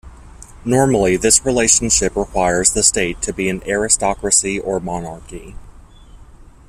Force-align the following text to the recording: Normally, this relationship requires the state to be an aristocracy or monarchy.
Normally, 0.65 1.15
this 1.15 1.45
relationship 1.45 2.15
requires 2.15 2.71
the 2.71 2.81
state 2.81 3.21
to 3.21 3.31
be 3.31 3.49
an 3.49 3.61
aristocracy 3.69 4.57
or 4.59 4.79
monarchy. 4.79 5.55